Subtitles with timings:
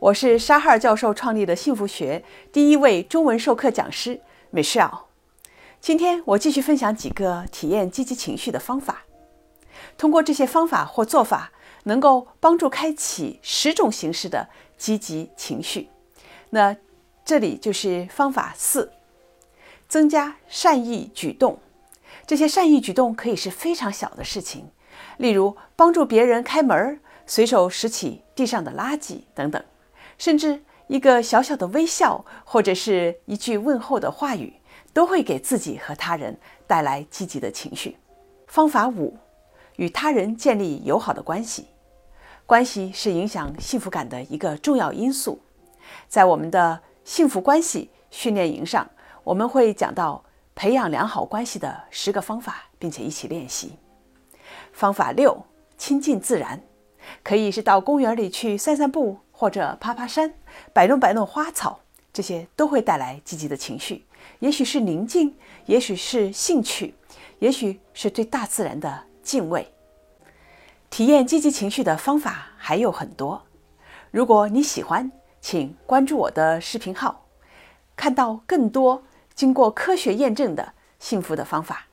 [0.00, 4.18] 我是沙哈尔教授创立的幸福学第一位中文授课讲师
[4.50, 5.00] Michelle。
[5.78, 9.04] 今天我继续分享几个体验积极情绪的方法。
[9.98, 11.52] 通过这些方法或做法，
[11.84, 15.90] 能够帮助开启十种形式的积极情绪。
[16.48, 16.74] 那
[17.22, 18.90] 这里就是方法四：
[19.86, 21.58] 增加善意举动。
[22.26, 24.70] 这些善意举动可以是非常小的事情，
[25.18, 29.62] 例如帮助别人开门、随手拾起地上的垃圾等等。
[30.20, 34.52] 甚至一个小小的微笑，或者是一句问候的话语，
[34.92, 37.96] 都会给自己和他人带来积极的情绪。
[38.46, 39.16] 方法五：
[39.76, 41.68] 与他人建立友好的关系。
[42.44, 45.40] 关系是影响幸福感的一个重要因素。
[46.06, 48.86] 在我们的幸福关系训练营上，
[49.24, 50.22] 我们会讲到
[50.54, 53.78] 培养良好关系的十个方法，并且一起练习。
[54.70, 55.42] 方法六：
[55.78, 56.60] 亲近自然，
[57.22, 59.16] 可以是到公园里去散散步。
[59.40, 60.34] 或者爬爬山，
[60.74, 61.80] 摆弄摆弄花草，
[62.12, 64.04] 这些都会带来积极的情绪。
[64.40, 66.94] 也许是宁静，也许是兴趣，
[67.38, 69.72] 也许是对大自然的敬畏。
[70.90, 73.42] 体验积极情绪的方法还有很多。
[74.10, 75.10] 如果你喜欢，
[75.40, 77.24] 请关注我的视频号，
[77.96, 81.86] 看到更多经过科学验证的幸福的方法。